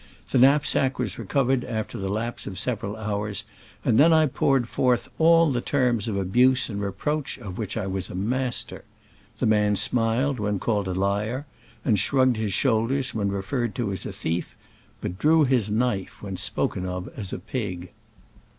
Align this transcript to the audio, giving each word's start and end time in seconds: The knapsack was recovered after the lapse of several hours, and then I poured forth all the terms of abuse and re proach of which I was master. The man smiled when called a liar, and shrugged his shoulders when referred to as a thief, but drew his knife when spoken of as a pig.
The 0.31 0.39
knapsack 0.39 0.97
was 0.97 1.19
recovered 1.19 1.63
after 1.63 1.99
the 1.99 2.09
lapse 2.09 2.47
of 2.47 2.57
several 2.57 2.95
hours, 2.95 3.43
and 3.85 3.99
then 3.99 4.11
I 4.11 4.25
poured 4.25 4.67
forth 4.67 5.07
all 5.19 5.51
the 5.51 5.61
terms 5.61 6.07
of 6.07 6.17
abuse 6.17 6.69
and 6.69 6.81
re 6.81 6.89
proach 6.89 7.37
of 7.37 7.59
which 7.59 7.77
I 7.77 7.85
was 7.85 8.09
master. 8.09 8.83
The 9.37 9.45
man 9.45 9.75
smiled 9.75 10.39
when 10.39 10.57
called 10.57 10.87
a 10.87 10.93
liar, 10.95 11.45
and 11.85 11.99
shrugged 11.99 12.37
his 12.37 12.51
shoulders 12.51 13.13
when 13.13 13.29
referred 13.29 13.75
to 13.75 13.91
as 13.91 14.07
a 14.07 14.11
thief, 14.11 14.55
but 15.01 15.19
drew 15.19 15.43
his 15.45 15.69
knife 15.69 16.19
when 16.19 16.35
spoken 16.35 16.83
of 16.83 17.07
as 17.15 17.31
a 17.31 17.37
pig. 17.37 17.91